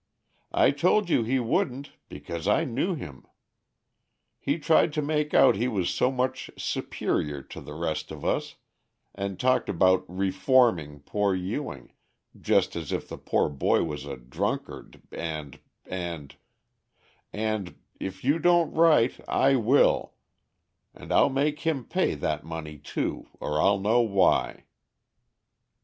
I 0.51 0.71
told 0.71 1.11
you 1.11 1.21
he 1.21 1.39
wouldn't, 1.39 1.91
because 2.09 2.47
I 2.47 2.63
knew 2.65 2.95
him. 2.95 3.27
He 4.39 4.57
tried 4.57 4.93
to 4.93 5.01
make 5.03 5.35
out 5.35 5.55
he 5.55 5.67
was 5.67 5.91
so 5.91 6.09
much 6.11 6.49
superior 6.57 7.43
to 7.43 7.61
the 7.61 7.75
rest 7.75 8.09
of 8.09 8.25
us, 8.25 8.55
and 9.13 9.39
talked 9.39 9.69
about 9.69 10.03
'reforming' 10.07 11.01
poor 11.01 11.35
Ewing, 11.35 11.91
just 12.35 12.75
as 12.75 12.91
if 12.91 13.07
the 13.09 13.17
poor 13.19 13.47
boy 13.47 13.83
was 13.83 14.05
a 14.07 14.17
drunkard 14.17 15.03
and 15.11 15.59
and 15.85 16.35
and 17.31 17.75
if 17.99 18.23
you 18.23 18.39
don't 18.39 18.73
write 18.73 19.19
I 19.29 19.55
will, 19.55 20.15
and 20.95 21.11
I'll 21.13 21.29
make 21.29 21.59
him 21.59 21.85
pay 21.85 22.15
that 22.15 22.43
money 22.43 22.79
too, 22.79 23.27
or 23.39 23.61
I'll 23.61 23.77
know 23.79 24.01
why." 24.01 24.65